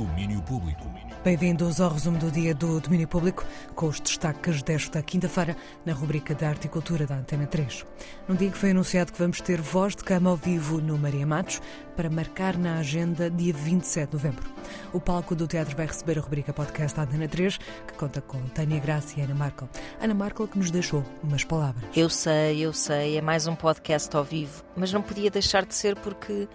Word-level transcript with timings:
Domínio 0.00 0.40
Público. 0.40 0.90
Bem-vindos 1.22 1.78
ao 1.78 1.92
resumo 1.92 2.16
do 2.16 2.30
dia 2.30 2.54
do 2.54 2.80
Domínio 2.80 3.06
Público, 3.06 3.44
com 3.74 3.84
os 3.84 4.00
destaques 4.00 4.62
desta 4.62 5.02
quinta-feira 5.02 5.54
na 5.84 5.92
rubrica 5.92 6.34
da 6.34 6.48
Horticultura 6.48 7.06
da 7.06 7.16
Antena 7.16 7.46
3. 7.46 7.84
Num 8.26 8.34
dia 8.34 8.50
que 8.50 8.56
foi 8.56 8.70
anunciado 8.70 9.12
que 9.12 9.18
vamos 9.18 9.42
ter 9.42 9.60
voz 9.60 9.94
de 9.94 10.02
cama 10.02 10.30
ao 10.30 10.36
vivo 10.38 10.80
no 10.80 10.96
Maria 10.96 11.26
Matos 11.26 11.60
para 11.94 12.08
marcar 12.08 12.56
na 12.56 12.78
agenda 12.78 13.30
dia 13.30 13.52
27 13.52 14.08
de 14.08 14.14
novembro. 14.14 14.50
O 14.90 15.02
palco 15.02 15.34
do 15.34 15.46
teatro 15.46 15.76
vai 15.76 15.84
receber 15.84 16.18
a 16.18 16.22
rubrica 16.22 16.50
podcast 16.50 16.96
da 16.96 17.02
Antena 17.02 17.28
3, 17.28 17.58
que 17.58 17.92
conta 17.98 18.22
com 18.22 18.40
Tânia 18.54 18.80
Graça 18.80 19.20
e 19.20 19.22
Ana 19.22 19.34
Markel. 19.34 19.68
Ana 20.00 20.14
Markel 20.14 20.48
que 20.48 20.56
nos 20.56 20.70
deixou 20.70 21.04
umas 21.22 21.44
palavras. 21.44 21.84
Eu 21.94 22.08
sei, 22.08 22.60
eu 22.60 22.72
sei, 22.72 23.18
é 23.18 23.20
mais 23.20 23.46
um 23.46 23.54
podcast 23.54 24.16
ao 24.16 24.24
vivo, 24.24 24.64
mas 24.74 24.94
não 24.94 25.02
podia 25.02 25.30
deixar 25.30 25.66
de 25.66 25.74
ser 25.74 25.94
porque 25.96 26.48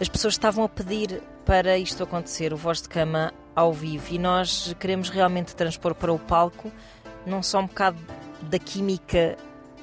as 0.00 0.08
pessoas 0.08 0.34
estavam 0.34 0.64
a 0.64 0.68
pedir 0.68 1.22
para 1.44 1.78
isto 1.78 2.02
acontecer, 2.02 2.52
o 2.52 2.56
Voz 2.56 2.82
de 2.82 2.88
Cama 2.88 3.32
ao 3.54 3.72
vivo, 3.72 4.12
e 4.12 4.18
nós 4.18 4.74
queremos 4.80 5.08
realmente 5.08 5.54
transpor 5.54 5.94
para 5.94 6.12
o 6.12 6.18
palco 6.18 6.72
não 7.26 7.42
só 7.42 7.60
um 7.60 7.66
bocado 7.66 7.98
da 8.42 8.58
química 8.58 9.36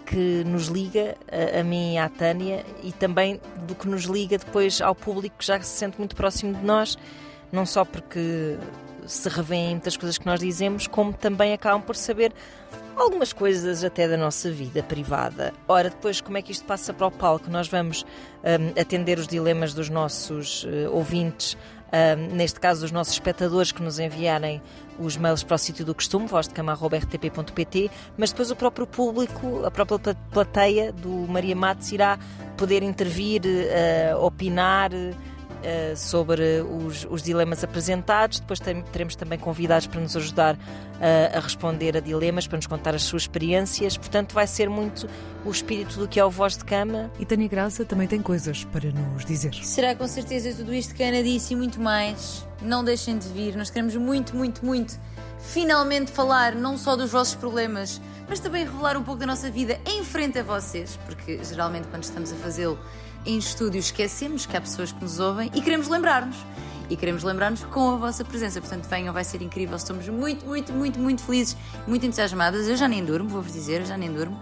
que 0.06 0.44
nos 0.44 0.68
liga, 0.68 1.16
a, 1.32 1.60
a 1.60 1.64
mim 1.64 1.94
e 1.94 1.98
à 1.98 2.10
Tânia, 2.10 2.66
e 2.84 2.92
também 2.92 3.40
do 3.66 3.74
que 3.74 3.88
nos 3.88 4.04
liga 4.04 4.38
depois 4.38 4.82
ao 4.82 4.94
público 4.94 5.38
que 5.38 5.46
já 5.46 5.60
se 5.62 5.78
sente 5.78 5.98
muito 5.98 6.16
próximo 6.16 6.54
de 6.54 6.64
nós, 6.64 6.98
não 7.52 7.66
só 7.66 7.86
porque 7.86 8.58
se 9.06 9.30
revêem 9.30 9.72
muitas 9.72 9.98
coisas 9.98 10.18
que 10.18 10.26
nós 10.26 10.40
dizemos, 10.40 10.88
como 10.88 11.14
também 11.14 11.54
acabam 11.54 11.82
por 11.82 11.96
saber 11.96 12.34
algumas 12.96 13.34
coisas 13.34 13.84
até 13.84 14.08
da 14.08 14.18
nossa 14.18 14.52
vida 14.52 14.84
privada. 14.84 15.54
Ora, 15.68 15.90
depois, 15.90 16.22
como 16.22 16.38
é 16.38 16.42
que 16.42 16.52
isto 16.52 16.66
passa 16.66 16.94
para 16.94 17.08
o 17.08 17.12
palco? 17.12 17.50
Nós 17.50 17.68
vamos 17.68 18.06
um, 18.44 18.80
atender 18.80 19.18
os 19.20 19.28
dilemas 19.28 19.74
dos 19.74 19.90
nossos 19.90 20.64
uh, 20.64 20.92
ouvintes, 20.92 21.58
um, 21.92 22.36
neste 22.36 22.60
caso 22.60 22.82
dos 22.82 22.92
nossos 22.92 23.14
espectadores 23.14 23.72
que 23.72 23.82
nos 23.82 24.00
enviarem 24.00 24.62
os 25.00 25.18
mails 25.18 25.44
para 25.44 25.56
o 25.56 25.58
sítio 25.58 25.84
do 25.84 25.96
costume, 25.96 26.28
vozdecama.rtp.pt, 26.28 27.92
mas 28.18 28.32
depois 28.32 28.52
o 28.52 28.56
próprio 28.56 28.86
público, 28.86 29.66
a 29.66 29.72
própria 29.72 30.16
plateia 30.32 30.92
do 30.92 31.10
Maria 31.10 31.56
Matos 31.56 31.92
irá 31.92 32.20
poder 32.56 32.84
intervir, 32.84 33.42
uh, 33.44 34.24
opinar. 34.24 34.92
Uh, 34.94 35.31
sobre 35.96 36.62
os, 36.62 37.06
os, 37.10 37.22
dilemas 37.22 37.64
apresentados. 37.64 38.40
Depois 38.40 38.60
teremos 38.92 39.16
também 39.16 39.38
convidados 39.38 39.88
para 39.88 40.00
nos 40.00 40.16
ajudar 40.18 40.56
uh, 40.56 41.38
a 41.38 41.40
responder 41.40 41.96
a 41.96 42.00
dilemas, 42.00 42.48
para 42.48 42.58
nos 42.58 42.68
contar 42.68 42.96
as 42.96 43.04
suas 43.04 43.24
experiências. 43.24 43.98
Portanto, 43.98 44.34
vai 44.34 44.48
ser 44.48 44.70
muito 44.70 45.08
o 45.46 45.52
espírito 45.52 46.00
do 46.00 46.08
que 46.08 46.20
é 46.20 46.26
o 46.26 46.30
Voz 46.30 46.58
de 46.58 46.66
Cama. 46.66 47.12
E 47.20 47.26
Tânia 47.26 47.48
Graça 47.48 47.86
também 47.86 48.08
tem 48.08 48.22
coisas 48.22 48.64
para 48.66 48.92
nos 48.92 49.26
dizer. 49.26 49.54
Será 49.54 49.96
com 49.96 50.08
certeza 50.08 50.54
tudo 50.54 50.74
isto 50.74 50.96
que 50.96 51.04
a 51.04 51.08
Ana 51.08 51.24
disse 51.24 51.54
e 51.54 51.56
muito 51.56 51.80
mais. 51.80 52.46
Não 52.62 52.84
deixem 52.84 53.18
de 53.18 53.28
vir. 53.30 53.56
Nós 53.56 53.70
queremos 53.70 53.96
muito, 53.96 54.36
muito, 54.36 54.66
muito 54.66 55.00
finalmente 55.42 56.12
falar 56.12 56.56
não 56.56 56.78
só 56.78 56.96
dos 56.96 57.12
vossos 57.12 57.36
problemas, 57.36 58.00
mas 58.30 58.40
também 58.40 58.64
revelar 58.64 58.96
um 58.96 59.04
pouco 59.04 59.20
da 59.20 59.26
nossa 59.26 59.50
vida 59.50 59.80
em 59.86 60.04
frente 60.04 60.40
a 60.40 60.44
vocês, 60.44 60.98
porque 61.06 61.44
geralmente 61.44 61.88
quando 61.88 62.04
estamos 62.04 62.32
a 62.32 62.36
fazê-lo 62.36 62.80
em 63.26 63.38
estúdio 63.38 63.80
esquecemos 63.80 64.46
que 64.46 64.56
há 64.56 64.62
pessoas 64.62 64.92
que 64.92 65.02
nos 65.02 65.20
ouvem 65.20 65.52
e 65.54 65.62
queremos 65.62 65.88
lembrar-nos. 65.88 66.38
E 66.90 66.96
queremos 66.98 67.24
lembrar-nos 67.24 67.64
com 67.64 67.92
a 67.92 67.96
vossa 67.96 68.26
presença. 68.26 68.60
Portanto, 68.60 68.86
venham, 68.90 69.14
vai 69.14 69.24
ser 69.24 69.42
incrível. 69.42 69.78
Estamos 69.78 70.10
muito, 70.10 70.46
muito, 70.46 70.74
muito, 70.74 71.00
muito 71.00 71.24
felizes, 71.24 71.56
muito 71.88 72.06
entusiasmadas. 72.06 72.68
Eu 72.68 72.76
já 72.76 72.88
nem 72.88 73.04
durmo, 73.06 73.30
vou-vos 73.30 73.54
dizer, 73.54 73.82
eu 73.82 73.86
já 73.86 73.98
nem 73.98 74.12
durmo. 74.12 74.38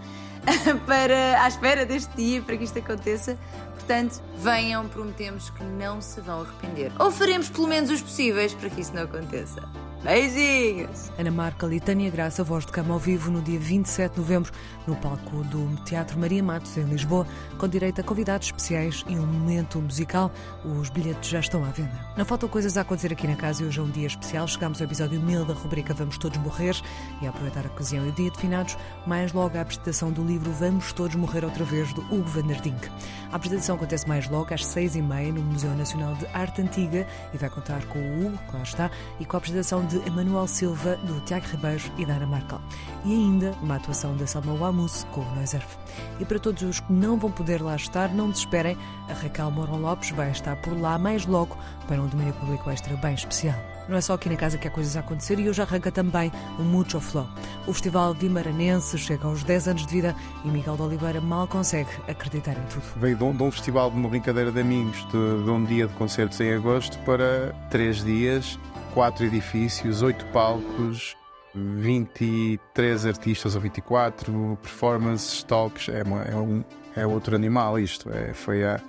para, 0.87 1.43
à 1.43 1.47
espera 1.47 1.85
deste 1.85 2.15
dia, 2.15 2.41
para 2.41 2.57
que 2.57 2.63
isto 2.63 2.79
aconteça. 2.79 3.37
Portanto, 3.75 4.21
venham, 4.37 4.87
prometemos 4.87 5.49
que 5.51 5.63
não 5.63 6.01
se 6.01 6.21
vão 6.21 6.41
arrepender. 6.41 6.91
Ou 6.97 7.11
faremos 7.11 7.49
pelo 7.49 7.67
menos 7.67 7.91
os 7.91 8.01
possíveis 8.01 8.53
para 8.53 8.69
que 8.69 8.81
isso 8.81 8.95
não 8.95 9.03
aconteça. 9.03 9.61
Beijinhos! 10.03 11.11
Ana 11.19 11.29
Markel 11.29 11.73
e 11.73 11.79
Tânia 11.81 12.09
Graça, 12.09 12.41
voz 12.41 12.65
de 12.65 12.71
cama 12.71 12.93
ao 12.93 12.99
vivo 12.99 13.29
no 13.29 13.41
dia 13.41 13.59
27 13.59 14.13
de 14.13 14.19
novembro, 14.19 14.49
no 14.87 14.95
palco 14.95 15.43
do 15.43 15.75
Teatro 15.83 16.17
Maria 16.17 16.41
Matos, 16.41 16.77
em 16.77 16.85
Lisboa, 16.85 17.27
com 17.57 17.67
direito 17.67 17.99
a 17.99 18.03
convidados 18.05 18.47
especiais 18.47 19.03
e 19.09 19.19
um 19.19 19.25
momento 19.25 19.77
musical. 19.81 20.31
Os 20.63 20.89
bilhetes 20.89 21.29
já 21.29 21.41
estão 21.41 21.65
à 21.65 21.69
venda. 21.71 21.91
Não 22.15 22.23
faltam 22.23 22.47
coisas 22.47 22.77
a 22.77 22.81
acontecer 22.81 23.11
aqui 23.11 23.27
na 23.27 23.35
casa 23.35 23.61
e 23.61 23.65
hoje 23.65 23.81
é 23.81 23.83
um 23.83 23.89
dia 23.89 24.07
especial. 24.07 24.47
Chegamos 24.47 24.79
ao 24.79 24.87
episódio 24.87 25.19
1000 25.19 25.43
da 25.43 25.53
rubrica 25.53 25.93
Vamos 25.93 26.17
Todos 26.17 26.37
Morrer 26.39 26.75
e 27.21 27.27
a 27.27 27.29
aproveitar 27.29 27.65
a 27.65 27.67
ocasião 27.67 28.05
e 28.05 28.09
o 28.09 28.13
dia 28.13 28.31
de 28.31 28.37
finados, 28.39 28.77
mais 29.05 29.33
logo 29.33 29.57
a 29.57 29.61
apresentação 29.61 30.13
do 30.13 30.23
livro 30.23 30.49
Vamos 30.53 30.93
Todos 30.93 31.17
Morrer 31.17 31.43
Outra 31.43 31.65
Vez, 31.65 31.91
do 31.91 32.01
Hugo 32.03 32.23
van 32.23 32.47
der 32.47 32.61
Dink. 32.61 32.89
A 33.33 33.35
apresentação 33.35 33.75
acontece 33.75 34.07
mais 34.07 34.29
logo 34.29 34.53
às 34.53 34.65
seis 34.65 34.95
e 34.95 35.01
meia 35.01 35.33
no 35.33 35.41
Museu 35.41 35.71
Nacional 35.71 36.15
de 36.15 36.25
Arte 36.27 36.61
Antiga 36.61 37.05
e 37.33 37.37
vai 37.37 37.49
contar 37.49 37.83
com 37.87 37.99
o 37.99 38.27
Hugo, 38.27 38.37
que 38.37 38.55
lá 38.55 38.63
está, 38.63 38.91
e 39.19 39.25
com 39.25 39.35
a 39.35 39.39
apresentação 39.39 39.88
de 39.89 40.07
Emanuel 40.07 40.47
Silva, 40.47 40.95
do 40.97 41.19
Tiago 41.21 41.47
Ribeiro 41.47 41.83
e 41.97 42.05
da 42.05 42.13
Ana 42.13 42.27
Markel. 42.27 42.61
E 43.03 43.11
ainda 43.11 43.53
uma 43.61 43.75
atuação 43.75 44.15
da 44.15 44.27
Salma 44.27 44.53
Wamus 44.53 45.05
com 45.11 45.21
o 45.21 45.35
Noiserve. 45.35 45.65
E 46.19 46.25
para 46.25 46.37
todos 46.37 46.61
os 46.61 46.79
que 46.79 46.93
não 46.93 47.17
vão 47.17 47.31
poder 47.31 47.61
lá 47.61 47.75
estar, 47.75 48.13
não 48.13 48.29
desesperem, 48.29 48.77
a 49.09 49.13
Raquel 49.13 49.49
Moron 49.49 49.79
Lopes 49.79 50.11
vai 50.11 50.29
estar 50.29 50.55
por 50.57 50.79
lá 50.79 50.97
mais 50.99 51.25
logo 51.25 51.57
para 51.87 51.99
um 51.99 52.07
domínio 52.07 52.33
público 52.35 52.69
extra 52.69 52.95
bem 52.97 53.15
especial. 53.15 53.59
Não 53.89 53.97
é 53.97 54.01
só 54.01 54.13
aqui 54.13 54.29
na 54.29 54.35
casa 54.35 54.59
que 54.59 54.67
há 54.67 54.71
coisas 54.71 54.95
a 54.95 54.99
acontecer 54.99 55.39
e 55.39 55.49
hoje 55.49 55.59
arranca 55.63 55.91
também 55.91 56.31
o 56.59 56.61
Mucho 56.61 56.99
Flow. 56.99 57.27
O 57.65 57.73
Festival 57.73 58.13
Guimaranense 58.13 58.95
chega 58.99 59.27
aos 59.27 59.43
10 59.43 59.67
anos 59.69 59.87
de 59.87 59.91
vida 59.91 60.15
e 60.45 60.47
Miguel 60.47 60.75
de 60.75 60.83
Oliveira 60.83 61.19
mal 61.19 61.47
consegue 61.47 61.89
acreditar 62.07 62.51
em 62.51 62.63
tudo. 62.69 62.83
Veio 62.97 63.15
de 63.15 63.23
um, 63.23 63.35
de 63.35 63.41
um 63.41 63.49
festival 63.49 63.89
de 63.89 63.97
uma 63.97 64.07
brincadeira 64.07 64.51
de 64.51 64.61
amigos, 64.61 64.97
de, 65.05 65.43
de 65.43 65.49
um 65.49 65.65
dia 65.65 65.87
de 65.87 65.93
concertos 65.95 66.39
em 66.39 66.53
agosto 66.53 66.99
para 66.99 67.55
três 67.71 68.03
dias 68.03 68.59
quatro 68.93 69.25
edifícios, 69.25 70.01
oito 70.01 70.25
palcos, 70.27 71.15
23 71.55 73.05
artistas 73.05 73.55
ou 73.55 73.61
24, 73.61 74.57
performances, 74.61 75.43
talks, 75.43 75.89
é, 75.89 76.03
uma, 76.03 76.21
é, 76.23 76.35
um, 76.35 76.63
é 76.95 77.05
outro 77.05 77.35
animal 77.35 77.79
isto. 77.79 78.09
É, 78.11 78.33
foi 78.33 78.63
a, 78.63 78.79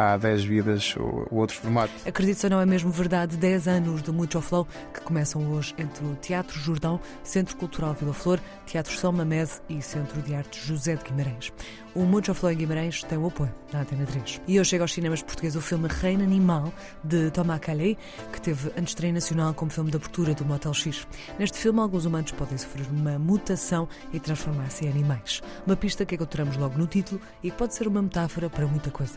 há 0.00 0.16
10 0.16 0.44
vidas 0.44 0.96
o, 0.96 1.26
outro 1.30 1.56
formato. 1.56 1.92
Acredito 2.06 2.38
se 2.38 2.48
não 2.48 2.60
é 2.60 2.64
mesmo 2.64 2.90
verdade, 2.90 3.36
10 3.36 3.68
anos 3.68 4.02
do 4.02 4.14
Mucho 4.14 4.40
Flow, 4.40 4.66
que 4.94 5.00
começam 5.02 5.46
hoje 5.52 5.74
entre 5.76 6.04
o 6.06 6.14
Teatro 6.16 6.58
Jordão, 6.58 6.98
Centro 7.22 7.54
Cultural 7.56 7.92
Vila 7.92 8.14
Flor, 8.14 8.40
Teatro 8.64 8.96
São 8.96 9.12
Mamés 9.12 9.60
e 9.68 9.82
Centro 9.82 10.22
de 10.22 10.34
Arte 10.34 10.58
José 10.66 10.96
de 10.96 11.04
Guimarães. 11.04 11.52
O 11.94 12.04
Mucho 12.04 12.32
Flow 12.32 12.52
em 12.52 12.56
Guimarães 12.56 13.02
tem 13.02 13.18
o 13.18 13.26
apoio 13.26 13.52
da 13.70 13.80
Antena 13.80 14.06
3. 14.06 14.40
E 14.46 14.58
hoje 14.58 14.70
chega 14.70 14.84
aos 14.84 14.92
cinemas 14.92 15.22
portugueses 15.22 15.56
o 15.56 15.60
filme 15.60 15.88
Reino 15.88 16.22
Animal, 16.22 16.72
de 17.04 17.30
Thomas 17.32 17.58
Calais, 17.60 17.96
que 18.32 18.40
teve 18.40 18.70
estreia 18.82 19.12
nacional 19.12 19.52
como 19.52 19.70
filme 19.70 19.90
de 19.90 19.96
abertura 19.96 20.32
do 20.32 20.44
Motel 20.44 20.72
X. 20.72 21.06
Neste 21.38 21.58
filme, 21.58 21.80
alguns 21.80 22.06
humanos 22.06 22.30
podem 22.32 22.56
sofrer 22.56 22.86
uma 22.90 23.18
mutação 23.18 23.88
e 24.12 24.20
transformar-se 24.20 24.86
em 24.86 24.88
animais. 24.88 25.42
Uma 25.66 25.76
pista 25.76 26.06
que 26.06 26.14
encontramos 26.14 26.56
logo 26.56 26.78
no 26.78 26.86
título 26.86 27.20
e 27.42 27.50
que 27.50 27.56
pode 27.56 27.74
ser 27.74 27.88
uma 27.88 28.00
metáfora 28.00 28.48
para 28.48 28.66
muita 28.66 28.90
coisa. 28.90 29.14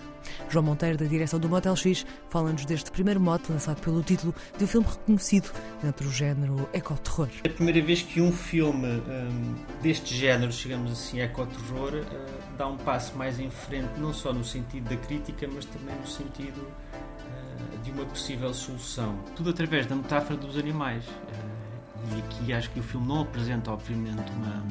João 0.49 0.72
Monteiro, 0.73 0.97
da 0.97 1.05
direção 1.05 1.39
do 1.39 1.47
Motel 1.47 1.75
X, 1.75 2.03
fala-nos 2.31 2.65
deste 2.65 2.89
primeiro 2.89 3.21
mote 3.21 3.51
lançado 3.51 3.79
pelo 3.79 4.01
título 4.01 4.33
de 4.57 4.63
um 4.63 4.67
filme 4.67 4.87
reconhecido 4.87 5.51
dentro 5.83 6.03
do 6.03 6.11
género 6.11 6.67
ecoterror. 6.73 7.29
É 7.43 7.47
a 7.47 7.51
primeira 7.51 7.79
vez 7.79 8.01
que 8.01 8.19
um 8.19 8.31
filme 8.31 8.87
um, 8.87 9.55
deste 9.83 10.15
género, 10.15 10.51
digamos 10.51 10.91
assim, 10.91 11.19
ecoterror, 11.19 11.93
uh, 11.93 12.57
dá 12.57 12.65
um 12.65 12.77
passo 12.77 13.15
mais 13.15 13.39
em 13.39 13.51
frente, 13.51 13.87
não 13.99 14.11
só 14.11 14.33
no 14.33 14.43
sentido 14.43 14.89
da 14.89 14.97
crítica, 14.97 15.47
mas 15.53 15.65
também 15.65 15.95
no 15.95 16.07
sentido 16.07 16.61
uh, 16.61 17.77
de 17.83 17.91
uma 17.91 18.05
possível 18.05 18.51
solução. 18.51 19.19
Tudo 19.35 19.51
através 19.51 19.85
da 19.85 19.95
metáfora 19.95 20.37
dos 20.37 20.57
animais. 20.57 21.05
Uh, 21.05 22.15
e 22.15 22.19
aqui 22.19 22.51
acho 22.51 22.71
que 22.71 22.79
o 22.79 22.83
filme 22.83 23.07
não 23.07 23.21
apresenta, 23.21 23.71
obviamente, 23.71 24.31
uma, 24.31 24.63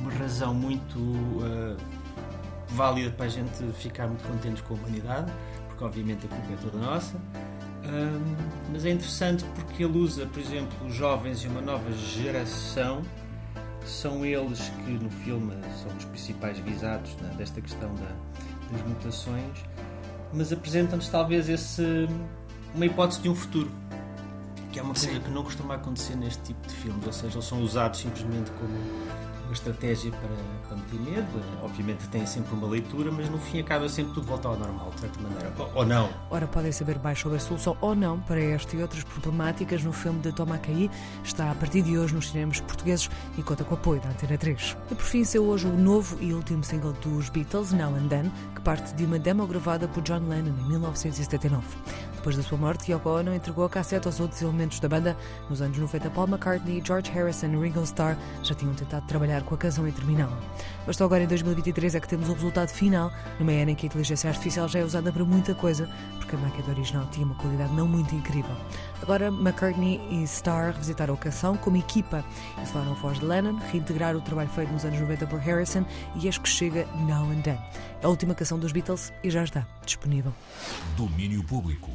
uma 0.00 0.12
razão 0.14 0.52
muito 0.52 0.98
válida 2.78 3.10
para 3.10 3.26
a 3.26 3.28
gente 3.28 3.64
ficar 3.72 4.06
muito 4.06 4.22
contentes 4.26 4.62
com 4.62 4.74
a 4.74 4.76
humanidade, 4.76 5.32
porque 5.66 5.82
obviamente 5.84 6.26
a 6.26 6.28
culpa 6.28 6.52
é 6.52 6.56
toda 6.56 6.78
nossa. 6.78 7.16
Um, 7.16 8.36
mas 8.72 8.84
é 8.84 8.90
interessante 8.90 9.44
porque 9.56 9.82
ele 9.82 9.98
usa, 9.98 10.26
por 10.26 10.38
exemplo, 10.38 10.86
os 10.86 10.94
jovens 10.94 11.42
e 11.42 11.48
uma 11.48 11.60
nova 11.60 11.90
geração, 11.92 13.02
são 13.84 14.24
eles 14.24 14.60
que 14.84 14.90
no 14.92 15.10
filme 15.10 15.54
são 15.82 15.90
os 15.96 16.04
principais 16.04 16.58
visados 16.58 17.16
né, 17.16 17.34
desta 17.36 17.60
questão 17.60 17.92
da, 17.94 18.12
das 18.70 18.86
mutações, 18.86 19.64
mas 20.32 20.52
apresentam-nos 20.52 21.08
talvez 21.08 21.48
esse, 21.48 22.06
uma 22.74 22.86
hipótese 22.86 23.22
de 23.22 23.28
um 23.28 23.34
futuro, 23.34 23.70
que 24.70 24.78
é 24.78 24.82
uma 24.82 24.92
coisa 24.92 25.10
Sim. 25.10 25.20
que 25.20 25.30
não 25.30 25.42
costuma 25.42 25.74
acontecer 25.74 26.16
neste 26.16 26.42
tipo 26.42 26.68
de 26.68 26.74
filmes, 26.74 27.06
ou 27.06 27.12
seja, 27.12 27.34
eles 27.34 27.44
são 27.46 27.62
usados 27.62 28.00
simplesmente 28.00 28.50
como 28.52 28.74
uma 29.48 29.54
estratégia 29.54 30.12
para, 30.12 30.30
para 30.68 30.76
meter 30.76 31.00
medo. 31.00 31.42
Obviamente 31.62 32.06
tem 32.08 32.26
sempre 32.26 32.54
uma 32.54 32.66
leitura, 32.66 33.10
mas 33.10 33.28
no 33.28 33.38
fim 33.38 33.60
acaba 33.60 33.88
sempre 33.88 34.12
tudo 34.12 34.26
voltar 34.26 34.50
ao 34.50 34.58
normal, 34.58 34.90
de 34.94 35.00
certa 35.00 35.20
maneira. 35.20 35.52
Ou, 35.58 35.70
ou 35.74 35.86
não. 35.86 36.10
Ora, 36.30 36.46
podem 36.46 36.70
saber 36.70 36.98
mais 36.98 37.18
sobre 37.18 37.38
a 37.38 37.40
solução 37.40 37.76
ou 37.80 37.94
não 37.94 38.20
para 38.20 38.40
esta 38.40 38.76
e 38.76 38.82
outras 38.82 39.02
problemáticas 39.02 39.82
no 39.82 39.92
filme 39.92 40.20
de 40.20 40.32
Thomas 40.32 40.60
Caí. 40.60 40.90
Está 41.24 41.50
a 41.50 41.54
partir 41.54 41.82
de 41.82 41.98
hoje 41.98 42.14
nos 42.14 42.28
cinemas 42.28 42.60
portugueses 42.60 43.10
e 43.36 43.42
conta 43.42 43.64
com 43.64 43.74
o 43.74 43.78
apoio 43.78 44.00
da 44.00 44.10
Antena 44.10 44.36
3. 44.36 44.76
E 44.90 44.94
por 44.94 45.04
fim, 45.04 45.24
saiu 45.24 45.44
hoje 45.44 45.66
o 45.66 45.72
novo 45.72 46.18
e 46.20 46.32
último 46.32 46.62
single 46.62 46.92
dos 46.92 47.30
Beatles, 47.30 47.72
Now 47.72 47.94
and 47.94 48.08
Then, 48.08 48.30
que 48.54 48.60
parte 48.60 48.94
de 48.94 49.04
uma 49.04 49.18
demo 49.18 49.46
gravada 49.46 49.88
por 49.88 50.02
John 50.02 50.28
Lennon 50.28 50.54
em 50.60 50.68
1979. 50.68 51.64
Depois 52.18 52.36
da 52.36 52.42
sua 52.42 52.58
morte, 52.58 52.90
Yoko 52.90 53.10
Ono 53.10 53.32
entregou 53.32 53.64
a 53.64 53.70
cassete 53.70 54.08
aos 54.08 54.18
outros 54.18 54.42
elementos 54.42 54.80
da 54.80 54.88
banda. 54.88 55.16
Nos 55.48 55.62
anos 55.62 55.78
90, 55.78 56.10
Paul 56.10 56.26
McCartney, 56.26 56.82
George 56.84 57.12
Harrison 57.12 57.46
e 57.46 57.56
Ringo 57.56 57.80
Starr 57.84 58.16
já 58.42 58.56
tinham 58.56 58.74
tentado 58.74 59.06
trabalhar 59.06 59.44
com 59.44 59.54
a 59.54 59.58
canção 59.58 59.86
e 59.86 59.92
terminá-la. 59.92 60.36
Mas 60.84 60.96
só 60.96 61.04
agora 61.04 61.22
em 61.22 61.28
2023 61.28 61.94
é 61.94 62.00
que 62.00 62.08
temos 62.08 62.28
o 62.28 62.32
resultado 62.32 62.70
final, 62.70 63.12
numa 63.38 63.52
era 63.52 63.70
em 63.70 63.74
que 63.76 63.86
a 63.86 63.88
inteligência 63.88 64.28
artificial 64.28 64.66
já 64.66 64.80
é 64.80 64.84
usada 64.84 65.12
para 65.12 65.24
muita 65.24 65.54
coisa, 65.54 65.88
porque 66.18 66.34
a 66.34 66.38
maquete 66.40 66.68
original 66.68 67.06
tinha 67.12 67.24
uma 67.24 67.36
qualidade 67.36 67.72
não 67.72 67.86
muito 67.86 68.12
incrível. 68.12 68.56
Agora, 69.00 69.28
McCartney 69.28 70.00
e 70.10 70.24
Starr 70.24 70.72
revisitaram 70.72 71.14
a 71.14 71.16
canção 71.16 71.56
como 71.56 71.76
equipa. 71.76 72.24
Instalaram 72.60 72.92
a 72.92 72.94
voz 72.96 73.20
de 73.20 73.24
Lennon, 73.24 73.58
reintegraram 73.70 74.18
o 74.18 74.22
trabalho 74.22 74.48
feito 74.50 74.72
nos 74.72 74.84
anos 74.84 74.98
90 75.00 75.24
por 75.28 75.38
Harrison 75.38 75.84
e 76.16 76.26
eis 76.26 76.36
que 76.36 76.48
chega 76.48 76.84
Now 77.06 77.30
and 77.30 77.42
Then. 77.42 77.58
A 78.02 78.08
última 78.08 78.34
canção 78.34 78.58
dos 78.58 78.72
Beatles 78.72 79.12
e 79.22 79.30
já 79.30 79.44
está 79.44 79.64
disponível. 79.84 80.34
Domínio 80.96 81.44
Público. 81.44 81.90